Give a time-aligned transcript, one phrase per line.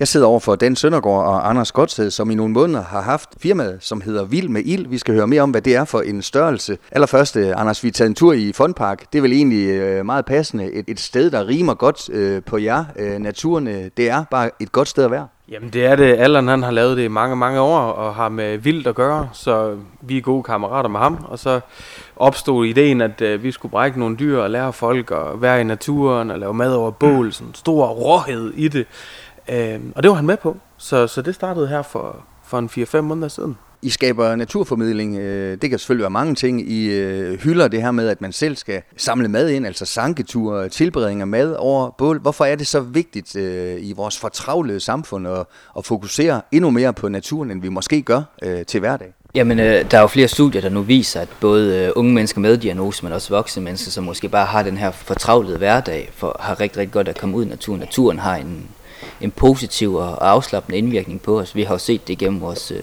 [0.00, 3.28] Jeg sidder over for Dan Søndergaard og Anders Godsted, som i nogle måneder har haft
[3.42, 4.86] firmaet, som hedder Vild med Ild.
[4.86, 6.78] Vi skal høre mere om, hvad det er for en størrelse.
[6.92, 9.12] Allerførst, Anders, vi er taget en tur i Fondpark.
[9.12, 10.72] Det er vel egentlig øh, meget passende.
[10.72, 12.84] Et, et sted, der rimer godt øh, på jer.
[12.96, 15.26] Øh, naturen, øh, det er bare et godt sted at være.
[15.50, 16.16] Jamen det er det.
[16.18, 19.28] Allan han har lavet det i mange, mange år og har med vildt at gøre,
[19.32, 21.24] så vi er gode kammerater med ham.
[21.28, 21.60] Og så
[22.16, 25.64] opstod ideen, at øh, vi skulle brække nogle dyr og lære folk at være i
[25.64, 27.32] naturen og lave mad over bål.
[27.32, 28.86] Sådan stor råhed i det.
[29.50, 30.56] Øh, og det var han med på.
[30.78, 33.56] Så, så det startede her for, for en 4-5 måneder siden.
[33.82, 35.18] I skaber naturformidling.
[35.18, 36.70] øh, Det kan selvfølgelig være mange ting.
[36.70, 40.68] I øh, hylder det her med, at man selv skal samle mad ind, altså sanketure,
[40.68, 42.18] tilberedning af mad over bål.
[42.20, 45.44] Hvorfor er det så vigtigt øh, i vores fortravlede samfund at,
[45.78, 48.22] at fokusere endnu mere på naturen, end vi måske gør
[48.66, 49.12] til hverdag?
[49.34, 53.04] Jamen, der er jo flere studier, der nu viser, at både unge mennesker med diagnose,
[53.04, 56.78] men også voksne mennesker, som måske bare har den her fortravlede hverdag, for, har rigtig,
[56.78, 57.80] rigtig godt at komme ud i naturen.
[57.80, 58.66] Naturen har en,
[59.20, 61.54] en positiv og afslappende indvirkning på os.
[61.54, 62.82] Vi har jo set det gennem vores øh,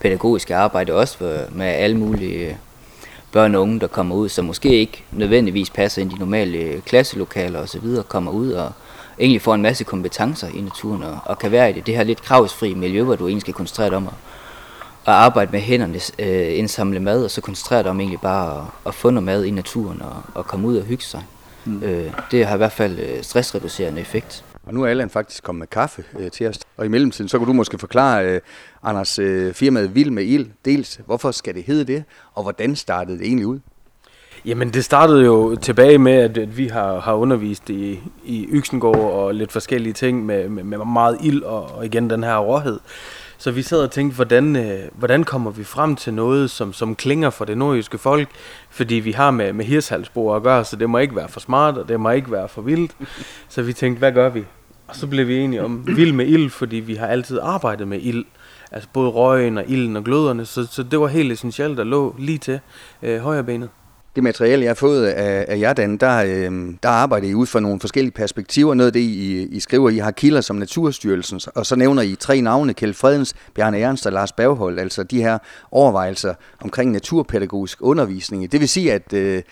[0.00, 2.54] pædagogiske arbejde også for, med alle mulige øh,
[3.32, 6.58] børn og unge, der kommer ud, som måske ikke nødvendigvis passer ind i de normale
[6.58, 8.72] øh, klasselokaler osv., kommer ud og
[9.18, 12.04] egentlig får en masse kompetencer i naturen og, og kan være i det, det her
[12.04, 14.14] lidt kravsfri miljø, hvor du egentlig skal koncentrere dig om at,
[15.06, 18.64] at arbejde med hænderne, øh, indsamle mad, og så koncentrere dig om egentlig bare at,
[18.86, 21.22] at få noget mad i naturen og, og komme ud og hygge sig.
[21.64, 21.82] Mm.
[21.82, 24.44] Øh, det har i hvert fald øh, stressreducerende effekt.
[24.66, 26.58] Og nu er Allan faktisk kommet med kaffe øh, til os.
[26.76, 28.40] Og i mellemtiden, så kan du måske forklare, øh,
[28.82, 32.04] Anders, øh, firmaet Vild med Ild, dels hvorfor skal det hedde det,
[32.34, 33.58] og hvordan startede det egentlig ud?
[34.44, 39.12] Jamen det startede jo tilbage med, at, at vi har, har undervist i, i Yksengård
[39.12, 42.80] og lidt forskellige ting med, med, med meget ild og, og igen den her råhed.
[43.42, 46.94] Så vi sad og tænkte, hvordan, øh, hvordan kommer vi frem til noget, som, som
[46.94, 48.28] klinger for det nordjyske folk?
[48.70, 51.78] Fordi vi har med, med hirshalsbord at gøre, så det må ikke være for smart,
[51.78, 52.96] og det må ikke være for vildt.
[53.48, 54.44] Så vi tænkte, hvad gør vi?
[54.88, 58.00] Og så blev vi enige om vild med ild, fordi vi har altid arbejdet med
[58.02, 58.24] ild.
[58.72, 62.14] Altså både røgen og ilden og gløderne, så, så det var helt essentielt, der lå
[62.18, 62.60] lige til
[63.02, 63.68] øh, højre benet.
[64.14, 67.46] Det materiale, jeg har fået af, af jer, Dan, der, øh, der arbejder I ud
[67.46, 68.74] fra nogle forskellige perspektiver.
[68.74, 72.14] Noget af det, I, I skriver, I har kilder som Naturstyrelsen, og så nævner I
[72.14, 75.38] tre navne, Kjeld Fredens, Bjarne Ernst og Lars Berghold, altså de her
[75.70, 78.52] overvejelser omkring naturpædagogisk undervisning.
[78.52, 79.42] Det vil sige, at øh,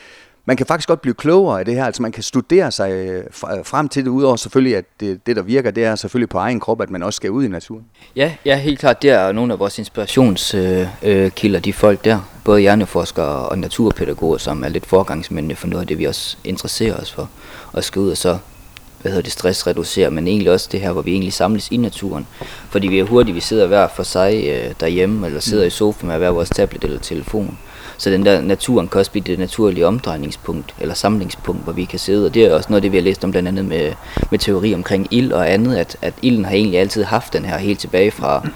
[0.44, 3.24] man kan faktisk godt blive klogere af det her, altså man kan studere sig øh,
[3.64, 6.60] frem til det, udover selvfølgelig, at det, det der virker, det er selvfølgelig på egen
[6.60, 7.84] krop, at man også skal ud i naturen.
[8.16, 12.39] Ja, ja helt klart, det er nogle af vores inspirationskilder, øh, øh de folk der,
[12.50, 16.96] både hjerneforskere og naturpædagoger, som er lidt forgangsmændene for noget af det, vi også interesserer
[16.96, 17.28] os for,
[17.74, 18.38] at skal ud og så
[19.02, 22.26] hvad hedder det, stressreducere, men egentlig også det her, hvor vi egentlig samles i naturen.
[22.70, 26.08] Fordi vi er hurtigt, vi sidder hver for sig øh, derhjemme, eller sidder i sofaen
[26.08, 27.58] med hver vores tablet eller telefon.
[27.98, 31.98] Så den der naturen kan også blive det naturlige omdrejningspunkt, eller samlingspunkt, hvor vi kan
[31.98, 32.26] sidde.
[32.26, 33.92] Og det er også noget af det, vi har læst om blandt andet med,
[34.30, 37.58] med teori omkring ild og andet, at, at ilden har egentlig altid haft den her
[37.58, 38.48] helt tilbage fra,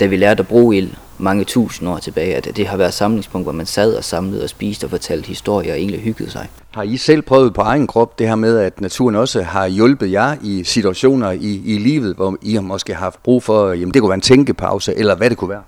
[0.00, 0.90] da vi lærte at bruge ild
[1.22, 4.48] mange tusind år tilbage, at det har været samlingspunkt, hvor man sad og samlede og
[4.48, 6.48] spiste og fortalte historier og egentlig hyggede sig.
[6.70, 10.12] Har I selv prøvet på egen krop det her med, at naturen også har hjulpet
[10.12, 14.02] jer i situationer i, i livet, hvor I har måske haft brug for, jamen det
[14.02, 15.62] kunne være en tænkepause, eller hvad det kunne være?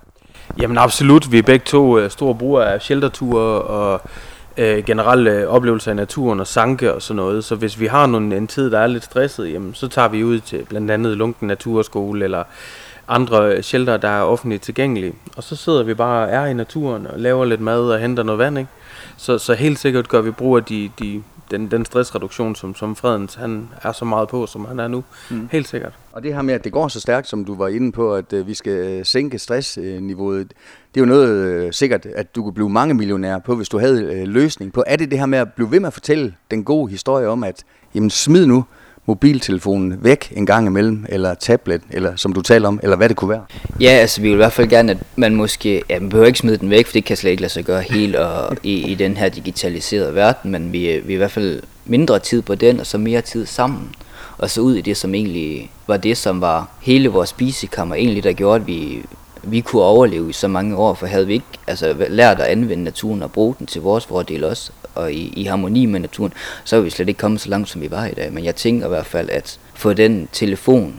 [0.61, 1.31] Jamen absolut.
[1.31, 4.01] Vi er begge to uh, store brugere af shelterture og
[4.57, 7.43] uh, generelle uh, oplevelser af naturen og sanke og sådan noget.
[7.43, 10.23] Så hvis vi har nogle, en tid, der er lidt stresset, jamen, så tager vi
[10.23, 12.43] ud til blandt andet Lunken Naturskole eller
[13.07, 15.13] andre shelter, der er offentligt tilgængelige.
[15.37, 18.23] Og så sidder vi bare og er i naturen og laver lidt mad og henter
[18.23, 18.57] noget vand.
[18.57, 18.69] Ikke?
[19.17, 22.95] Så, så helt sikkert gør vi brug af de, de, den, den stressreduktion, som, som
[22.95, 25.03] Fredens han er så meget på, som han er nu.
[25.29, 25.49] Mm.
[25.51, 25.93] Helt sikkert.
[26.11, 28.33] Og det her med, at det går så stærkt, som du var inde på, at
[28.33, 30.47] øh, vi skal øh, sænke stressniveauet,
[30.95, 33.79] det er jo noget øh, sikkert, at du kunne blive mange millionær på, hvis du
[33.79, 34.83] havde øh, løsning på.
[34.87, 37.43] Er det det her med at blive ved med at fortælle den gode historie om,
[37.43, 37.63] at
[37.95, 38.65] jamen, smid nu
[39.05, 43.17] mobiltelefonen væk en gang imellem, eller tablet, eller som du taler om, eller hvad det
[43.17, 43.43] kunne være?
[43.79, 46.39] Ja, altså vi vil i hvert fald gerne, at man måske, ja, man behøver ikke
[46.39, 48.95] smide den væk, for det kan slet ikke lade sig gøre helt og, i, i
[48.95, 52.79] den her digitaliserede verden, men vi, vi er i hvert fald mindre tid på den,
[52.79, 53.89] og så mere tid sammen.
[54.37, 58.23] Og så ud i det, som egentlig var det, som var hele vores spisekammer, egentlig
[58.23, 59.01] der gjorde, at vi,
[59.43, 62.83] vi kunne overleve i så mange år, for havde vi ikke altså, lært at anvende
[62.83, 66.33] naturen og bruge den til vores fordel også, og i, i harmoni med naturen,
[66.63, 68.33] så er vi slet ikke kommet så langt, som vi var i dag.
[68.33, 70.95] Men jeg tænker i hvert fald, at få den telefon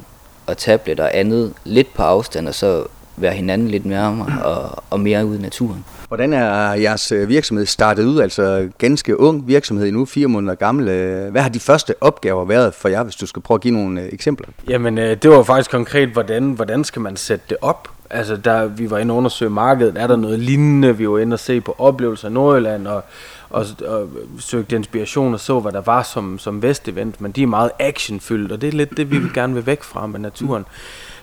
[0.46, 2.84] og tablet og andet lidt på afstand, og så
[3.16, 5.84] være hinanden lidt nærmere og, og mere ude i naturen.
[6.08, 8.20] Hvordan er jeres øh, virksomhed startet ud?
[8.20, 10.84] Altså ganske ung virksomhed nu, fire måneder gammel.
[11.30, 14.02] Hvad har de første opgaver været for jer, hvis du skal prøve at give nogle
[14.02, 14.48] øh, eksempler?
[14.68, 17.88] Jamen, øh, det var faktisk konkret, hvordan, hvordan skal man sætte det op?
[18.10, 20.96] Altså, der, vi var inde og undersøge markedet, er der noget lignende?
[20.96, 23.04] Vi var inde og se på oplevelser i Nordjylland, og,
[23.50, 24.08] og, og
[24.38, 28.52] søgte inspiration og så, hvad der var som, som vestevent, men de er meget actionfyldt,
[28.52, 30.66] og det er lidt det, vi vil gerne vil væk fra med naturen.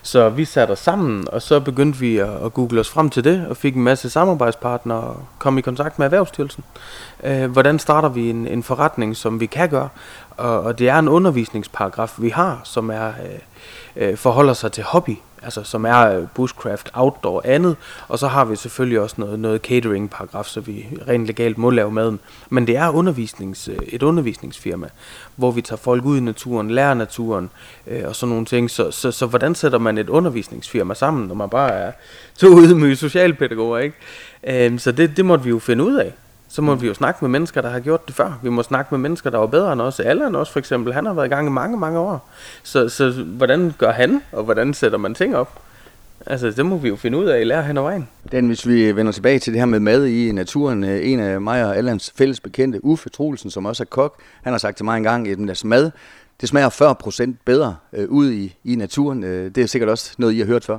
[0.02, 3.24] Så vi satte os sammen, og så begyndte vi at, at google os frem til
[3.24, 6.64] det, og fik en masse samarbejdspartnere og kom i kontakt med Erhvervsstyrelsen.
[7.24, 9.88] Øh, hvordan starter vi en, en forretning, som vi kan gøre?
[10.36, 14.84] Og, og det er en undervisningsparagraf, vi har, som er øh, øh, forholder sig til
[14.84, 17.76] hobby altså som er øh, bushcraft, outdoor andet,
[18.08, 21.90] og så har vi selvfølgelig også noget, noget catering-paragraf, så vi rent legalt må lave
[21.90, 22.20] maden.
[22.50, 24.88] Men det er undervisnings, øh, et undervisningsfirma,
[25.36, 27.50] hvor vi tager folk ud i naturen, lærer naturen
[27.86, 28.70] øh, og sådan nogle ting.
[28.70, 31.92] Så, så, så hvordan sætter man et undervisningsfirma sammen, når man bare er
[32.40, 33.96] to ydmyge socialpædagoger, ikke?
[34.46, 36.12] Øh, så det, det måtte vi jo finde ud af
[36.54, 38.38] så må vi jo snakke med mennesker, der har gjort det før.
[38.42, 40.00] Vi må snakke med mennesker, der var bedre end os.
[40.00, 42.28] Allan også for eksempel, han har været i gang i mange, mange år.
[42.62, 45.60] Så, så hvordan gør han, og hvordan sætter man ting op?
[46.26, 48.08] Altså, det må vi jo finde ud af, lære hen ad vejen.
[48.32, 51.40] Den, hvis vi vender tilbage til det her med mad i naturen, øh, en af
[51.40, 54.84] mig og Allans fælles bekendte, Uffe Troelsen, som også er kok, han har sagt til
[54.84, 55.90] mig engang, at deres mad,
[56.40, 59.24] det smager 40% bedre øh, ud i, i naturen.
[59.24, 60.78] Øh, det er sikkert også noget, I har hørt før.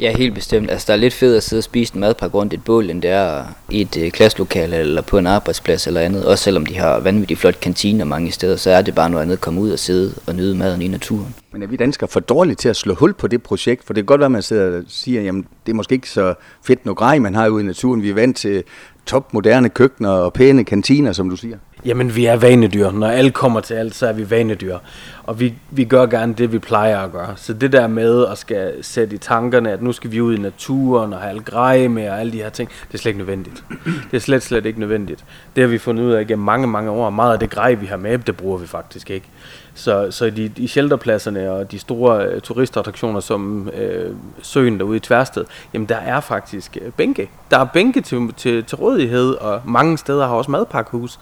[0.00, 0.70] Ja, helt bestemt.
[0.70, 3.02] Altså, der er lidt fedt at sidde og spise en madpakke rundt et bål, end
[3.02, 6.24] det er i et øh, klasselokale eller på en arbejdsplads eller andet.
[6.26, 9.36] Også selvom de har vanvittigt flot kantiner mange steder, så er det bare noget andet
[9.36, 11.34] at komme ud og sidde og nyde maden i naturen.
[11.52, 13.84] Men er vi danskere for dårlige til at slå hul på det projekt?
[13.84, 16.10] For det kan godt være, at man sidder og siger, jamen det er måske ikke
[16.10, 18.02] så fedt noget grej, man har ude i naturen.
[18.02, 18.64] Vi er vant til
[19.06, 21.58] topmoderne køkkener og pæne kantiner, som du siger.
[21.84, 22.90] Jamen, vi er vanedyr.
[22.90, 24.78] Når alt kommer til alt, så er vi vanedyr.
[25.22, 27.32] Og vi, vi gør gerne det, vi plejer at gøre.
[27.36, 30.40] Så det der med at skal sætte i tankerne, at nu skal vi ud i
[30.40, 33.18] naturen og have alt grej med og alle de her ting, det er slet ikke
[33.18, 33.64] nødvendigt.
[34.10, 35.24] Det er slet, slet ikke nødvendigt.
[35.56, 37.10] Det har vi fundet ud af igennem mange, mange år.
[37.10, 39.26] Meget af det grej, vi har med, det bruger vi faktisk ikke.
[39.74, 45.00] Så, så de, de shelterpladserne og de store uh, turistattraktioner som øh, søen derude i
[45.00, 45.44] Tværsted,
[45.74, 47.30] jamen der er faktisk øh, bænke.
[47.50, 51.18] Der er bænke til, til, til rådighed, og mange steder har også madpakkehus.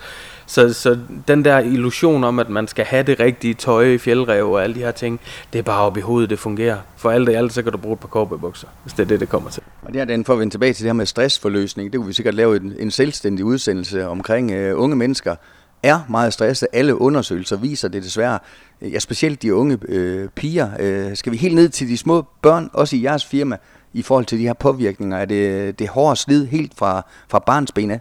[0.49, 0.99] Så, så
[1.29, 4.75] den der illusion om, at man skal have det rigtige tøj i fjeldrev og alle
[4.75, 5.21] de her ting,
[5.53, 6.79] det er bare op i hovedet, det fungerer.
[6.97, 9.21] For alt det alt, så kan du bruge et par korpebukser, hvis det er det,
[9.21, 9.63] det kommer til.
[9.83, 11.93] Og det den for at vende tilbage til det her med stressforløsning.
[11.93, 15.35] Det kunne vi sikkert lave en, en selvstændig udsendelse omkring uh, unge mennesker,
[15.83, 16.69] er meget stresset.
[16.73, 18.39] Alle undersøgelser viser det desværre.
[18.83, 20.71] Ja, specielt de unge øh, piger.
[20.81, 23.57] Øh, skal vi helt ned til de små børn, også i jeres firma,
[23.93, 25.19] i forhold til de her påvirkninger?
[25.19, 28.01] Er det, det hårde slid helt fra, fra barns ben af?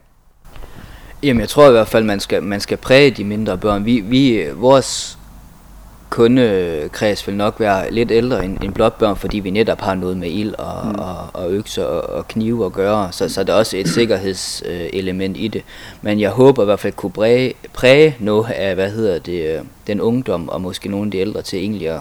[1.23, 3.85] Jamen, jeg tror i hvert fald, man skal, man skal præge de mindre børn.
[3.85, 5.17] Vi, vi, vores
[6.09, 10.17] kundekreds vil nok være lidt ældre end, end blot børn, fordi vi netop har noget
[10.17, 10.95] med ild og, mm.
[10.95, 15.37] og, og økser og, og knive at gøre, så, så der er også et sikkerhedselement
[15.37, 15.63] i det.
[16.01, 20.01] Men jeg håber i hvert fald kunne præge, præge noget af, hvad hedder det, den
[20.01, 21.99] ungdom og måske nogle af de ældre til egentlig at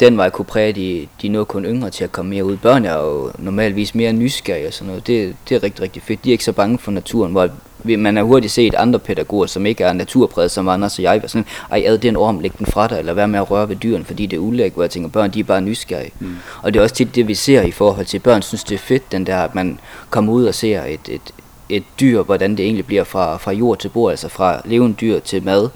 [0.00, 2.56] den vej kunne præge de, de noget kun yngre til at komme mere ud.
[2.56, 5.06] Børn er jo normalvis mere nysgerrige og sådan noget.
[5.06, 6.24] Det, det er rigtig, rigtig fedt.
[6.24, 7.48] De er ikke så bange for naturen, hvor
[7.84, 11.28] man har hurtigt set andre pædagoger, som ikke er naturpræget, som Anders og jeg, var
[11.28, 13.76] sådan, ej, ad den orm, læg den fra dig, eller vær med at røre ved
[13.76, 16.12] dyrene, fordi det er ulæg, hvor jeg tænker, børn, de er bare nysgerrige.
[16.20, 16.36] Mm.
[16.62, 18.78] Og det er også tit det, vi ser i forhold til børn, synes det er
[18.78, 21.34] fedt, den der, at man kommer ud og ser et, et,
[21.68, 25.18] et dyr, hvordan det egentlig bliver fra, fra jord til bord, altså fra levende dyr
[25.18, 25.68] til mad,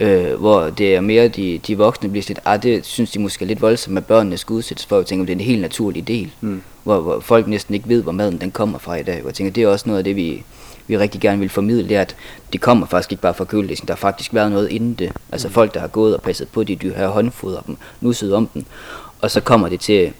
[0.00, 3.42] øh, hvor det er mere de, de voksne bliver lidt, ah, det synes de måske
[3.42, 6.08] er lidt voldsomt, at børnene skal udsættes for, jeg tænker, det er en helt naturlig
[6.08, 6.62] del, mm.
[6.84, 9.52] hvor, hvor folk næsten ikke ved, hvor maden den kommer fra i dag, jeg tænker,
[9.52, 10.44] det er også noget af det, vi,
[10.86, 12.16] vi rigtig gerne vil formidle, det er, at
[12.52, 15.48] det kommer faktisk ikke bare fra køledisken, der har faktisk været noget inden det, altså
[15.48, 15.54] mm.
[15.54, 18.64] folk, der har gået og passet på de dyr her, håndfodret dem, nusset om dem,
[19.20, 20.12] og så kommer det til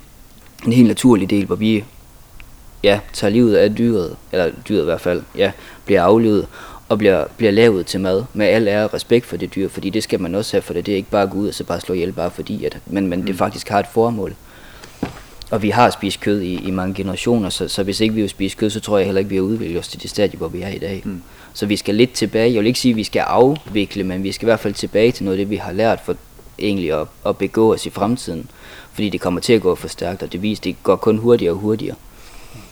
[0.66, 1.84] en helt naturlig del, hvor vi
[2.82, 5.52] ja, tager livet af dyret, eller dyret i hvert fald, ja,
[5.84, 6.46] bliver aflevet,
[6.90, 9.90] og bliver, bliver lavet til mad med al ære og respekt for det dyr, fordi
[9.90, 10.86] det skal man også have for det.
[10.86, 12.78] Det er ikke bare at gå ud og så bare slå ihjel, bare fordi, at,
[12.86, 13.36] men, men det mm.
[13.36, 14.34] faktisk har et formål.
[15.50, 18.28] Og vi har spist kød i, i mange generationer, så, så hvis ikke vi har
[18.28, 20.48] spist kød, så tror jeg heller ikke, vi har udviklet os til det stadie, hvor
[20.48, 21.02] vi er i dag.
[21.04, 21.22] Mm.
[21.52, 22.52] Så vi skal lidt tilbage.
[22.52, 25.12] Jeg vil ikke sige, at vi skal afvikle, men vi skal i hvert fald tilbage
[25.12, 26.16] til noget af det, vi har lært for
[26.58, 28.50] egentlig at, at begå os i fremtiden.
[28.92, 31.52] Fordi det kommer til at gå for stærkt, og det viser, det går kun hurtigere
[31.52, 31.96] og hurtigere.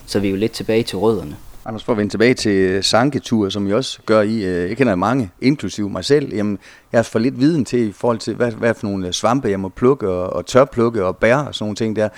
[0.05, 1.35] Så vi er jo lidt tilbage til rødderne.
[1.65, 4.95] Anders, for at vende tilbage til sanketur, som I også gør i, øh, jeg kender
[4.95, 6.59] mange, inklusiv mig selv, jamen,
[6.91, 9.59] jeg har for lidt viden til i forhold til, hvad, hvad for nogle svampe jeg
[9.59, 12.09] må plukke og, og tørplukke og bære og sådan nogle ting der.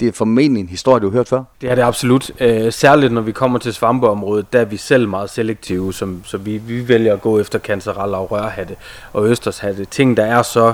[0.00, 1.42] Det er formentlig en historie, du har hørt før.
[1.60, 2.30] Det er det absolut.
[2.40, 6.38] Øh, særligt når vi kommer til svampeområdet, der er vi selv meget selektive, som, så
[6.38, 8.76] vi, vi vælger at gå efter kancereller og rørhatte
[9.12, 9.84] og østershatte.
[9.84, 10.72] Ting, der er så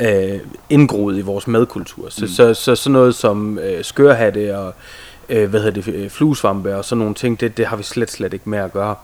[0.00, 2.08] øh, indgroet i vores madkultur.
[2.08, 2.28] Så, mm.
[2.28, 4.74] så, så sådan noget som øh, skørhatte og
[5.28, 8.10] øh, hvad hedder det, øh, fluesvampe og sådan nogle ting, det, det har vi slet,
[8.10, 8.94] slet ikke med at gøre.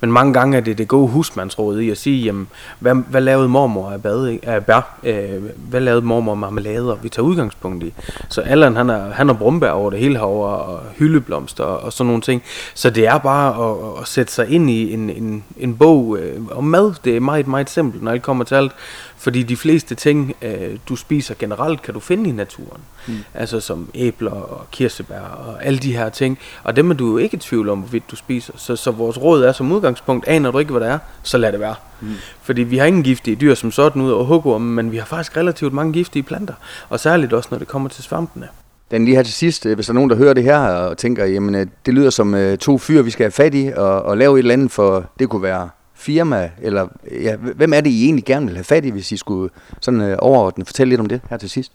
[0.00, 2.48] Men mange gange er det det gode husmandsråd i at sige, jamen,
[2.78, 4.98] hvad, hvad lavede mormor af, bad, af bær?
[5.04, 6.94] Øh, hvad lavede mormor af marmelader?
[6.94, 7.94] Vi tager udgangspunkt i.
[8.28, 11.92] Så Allan, han har, han har brumbær over det hele herovre, og hyldeblomster og, og
[11.92, 12.42] sådan nogle ting.
[12.74, 16.40] Så det er bare at, at sætte sig ind i en, en, en bog øh,
[16.50, 16.94] om mad.
[17.04, 18.72] Det er meget, meget simpelt, når alt kommer til alt.
[19.22, 22.80] Fordi de fleste ting, øh, du spiser generelt, kan du finde i naturen.
[23.06, 23.14] Mm.
[23.34, 26.38] Altså som æbler og kirsebær og alle de her ting.
[26.64, 28.52] Og dem er du jo ikke i tvivl om, hvorvidt du spiser.
[28.56, 31.52] Så, så vores råd er som udgangspunkt, aner du ikke, hvad det er, så lad
[31.52, 31.74] det være.
[32.00, 32.08] Mm.
[32.42, 35.36] Fordi vi har ingen giftige dyr som sådan ud over hugormen, men vi har faktisk
[35.36, 36.54] relativt mange giftige planter.
[36.88, 38.48] Og særligt også, når det kommer til svampene.
[38.90, 40.98] Den lige her til sidst, øh, hvis der er nogen, der hører det her og
[40.98, 44.16] tænker, jamen øh, det lyder som to fyre, vi skal have fat i og, og
[44.16, 45.68] lave et eller andet for, det kunne være
[46.02, 46.88] firma, eller
[47.22, 50.00] ja, hvem er det, I egentlig gerne vil have fat i, hvis I skulle sådan
[50.00, 51.72] øh, overordnet fortælle lidt om det her til sidst?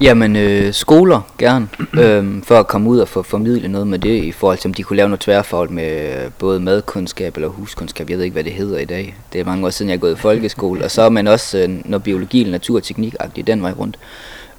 [0.00, 1.68] Jamen, øh, skoler gerne,
[2.02, 4.74] øh, for at komme ud og få formidlet noget med det, i forhold til, om
[4.74, 8.10] de kunne lave noget tværfagligt med både madkundskab eller huskundskab.
[8.10, 9.16] Jeg ved ikke, hvad det hedder i dag.
[9.32, 10.84] Det er mange år siden, jeg er gået i folkeskole.
[10.84, 13.14] Og så er man også øh, noget biologi eller teknik
[13.46, 13.98] den vej rundt.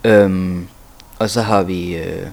[0.03, 0.55] Øh,
[1.19, 1.97] og så har vi...
[1.97, 2.27] Øh,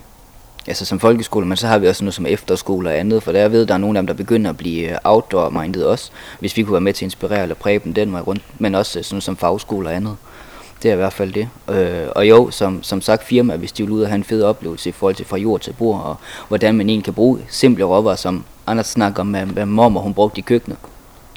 [0.67, 3.49] altså som folkeskole, men så har vi også noget som efterskole og andet, for der
[3.49, 6.63] ved, der er nogle af dem, der begynder at blive øh, outdoor-minded også, hvis vi
[6.63, 9.05] kunne være med til at inspirere eller præge dem den vej rundt, men også øh,
[9.05, 10.17] sådan som fagskole og andet.
[10.83, 11.49] Det er i hvert fald det.
[11.69, 14.43] Øh, og jo, som, som sagt firma, hvis de vil ud og have en fed
[14.43, 16.17] oplevelse i forhold til fra jord til bord, og
[16.49, 20.15] hvordan man egentlig kan bruge simple råvarer, som Anders snakker om, hvad, hvad mormor hun
[20.15, 20.79] brugte i køkkenet.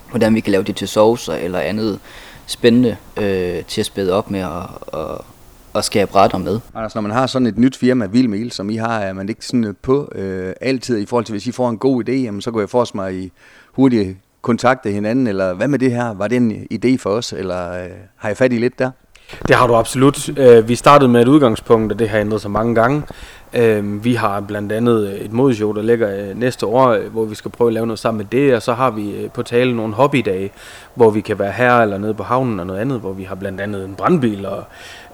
[0.10, 2.00] Hvordan vi kan lave det til saucer eller andet
[2.46, 5.26] spændende øh, til at spæde op med og, og
[5.76, 6.60] at skabe retter med.
[6.76, 9.46] Anders, når man har sådan et nyt firma, Vildmel, som I har, er man ikke
[9.46, 12.52] sådan på øh, altid i forhold til, hvis I får en god idé, jamen, så
[12.52, 13.32] går jeg forestille mig, I
[13.74, 16.14] hurtigt kontakte hinanden, eller hvad med det her?
[16.14, 18.92] Var det en idé for os, eller øh, har jeg fat i lidt der?
[19.48, 20.40] Det har du absolut.
[20.40, 23.04] Øh, vi startede med et udgangspunkt, og det har ændret sig mange gange.
[23.54, 27.52] Øh, vi har blandt andet et modshow, der ligger øh, næste år, hvor vi skal
[27.52, 30.52] prøve at lave noget sammen med det, og så har vi på tale nogle hobbydage,
[30.96, 33.36] hvor vi kan være her eller nede på havnen og noget andet, hvor vi har
[33.36, 34.64] blandt andet en brandbil og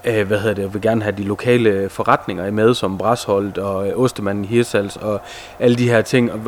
[0.04, 3.88] øh, hvad hedder det, jeg vil gerne have de lokale forretninger med, som Brasholdt og
[3.88, 5.20] øh, Ostemanden i Hirsals og
[5.58, 6.32] alle de her ting.
[6.32, 6.38] Og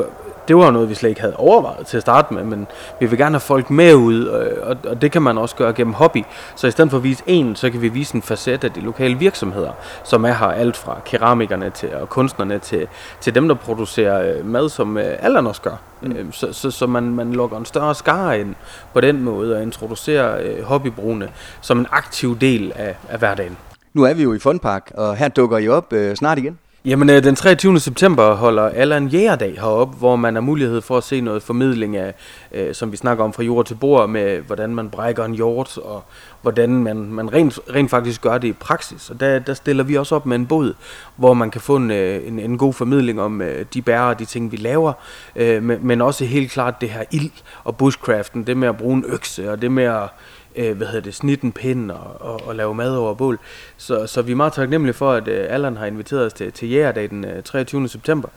[0.47, 2.67] det var noget, vi slet ikke havde overvejet til at starte med, men
[2.99, 5.73] vi vil gerne have folk med ud, øh, og, og det kan man også gøre
[5.73, 6.23] gennem hobby.
[6.55, 8.81] Så i stedet for at vise en, så kan vi vise en facet af de
[8.81, 9.71] lokale virksomheder,
[10.03, 12.87] som er her alt fra keramikerne til og kunstnerne til,
[13.21, 15.75] til dem, der producerer øh, mad, som øh, alderen også gør.
[16.01, 16.31] Mm.
[16.31, 18.55] Så, så, så man, man lukker en større skare ind
[18.93, 21.29] på den måde og introducerer øh, hobbybrugene
[21.61, 23.57] som en aktiv del af, af hverdagen.
[23.93, 26.59] Nu er vi jo i Fondpark, og her dukker I op øh, snart igen.
[26.85, 27.79] Jamen, øh, den 23.
[27.79, 32.13] september holder Allan Jægerdag heroppe, hvor man har mulighed for at se noget formidling af,
[32.51, 35.77] øh, som vi snakker om fra jord til bord, med hvordan man brækker en hjort,
[35.77, 36.03] og
[36.41, 39.09] hvordan man, man rent, rent faktisk gør det i praksis.
[39.09, 40.73] Og der, der stiller vi også op med en båd,
[41.15, 44.19] hvor man kan få en, øh, en, en god formidling om øh, de bærer og
[44.19, 44.93] de ting, vi laver,
[45.35, 47.31] øh, men, men også helt klart det her ild
[47.63, 50.09] og bushcraften, det med at bruge en økse, og det med at
[50.57, 53.39] øh, hvad hedder det, snitten pind og, og, og lave mad over bål.
[53.77, 56.69] Så, så vi er meget taknemmelige for, at øh, Allan har inviteret os til, til
[56.69, 57.87] Jægerdag den øh, 23.
[57.87, 58.29] september.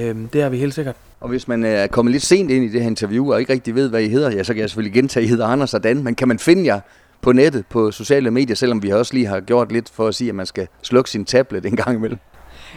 [0.00, 0.96] Øh, det er vi helt sikkert.
[1.20, 3.52] Og hvis man øh, er kommet lidt sent ind i det her interview, og ikke
[3.52, 5.74] rigtig ved, hvad I hedder, ja, så kan jeg selvfølgelig gentage, at I hedder Anders
[5.74, 6.80] og Dan, men kan man finde jer
[7.20, 10.28] på nettet, på sociale medier, selvom vi også lige har gjort lidt for at sige,
[10.28, 12.18] at man skal slukke sin tablet en gang imellem?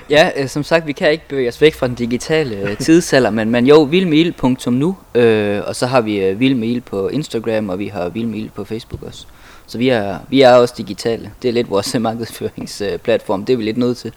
[0.10, 3.30] Ja, øh, som sagt, vi kan ikke bevæge os væk fra den digitale øh, tidsalder,
[3.30, 7.88] men, men jo, vildmil.nu, øh, og så har vi øh, vildmil på Instagram, og vi
[7.88, 9.26] har vildmil på Facebook også.
[9.68, 11.32] Så vi er, vi er også digitale.
[11.42, 14.14] Det er lidt vores markedsføringsplatform, det er vi lidt nødt til.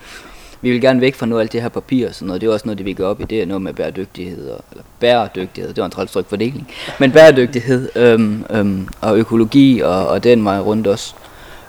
[0.60, 2.40] Vi vil gerne væk fra noget af alt det her papir og sådan noget.
[2.40, 3.24] Det er også noget, det vi går op i.
[3.24, 4.48] Det er noget med bæredygtighed.
[4.48, 6.68] Og, eller bæredygtighed, det var en træls fordeling.
[6.98, 11.14] Men bæredygtighed øhm, øhm, og økologi og, og den vej rundt også.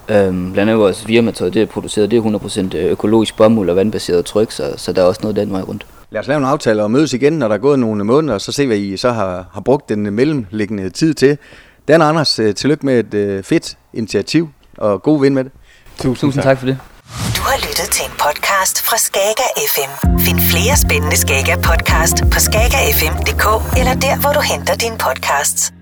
[0.09, 2.21] Øhm, blandt andet vores firmatøj, det er produceret, det er
[2.73, 5.85] 100% økologisk bomuld og vandbaseret tryk, så, så der er også noget den vej rundt.
[6.11, 8.41] Lad os lave en aftale og mødes igen, når der er gået nogle måneder, og
[8.41, 11.37] så se, hvad I så har, har brugt den mellemliggende tid til.
[11.87, 15.51] Dan Anders, øh, tillykke med et øh, fedt initiativ, og god vind med det.
[15.97, 16.43] Tusind, Tusind tak.
[16.43, 16.77] tak for det.
[17.37, 20.19] Du har lyttet til en podcast fra Skager FM.
[20.19, 25.78] Find flere spændende Skager podcast på skagerfm.dk eller der, hvor du henter dine podcasts.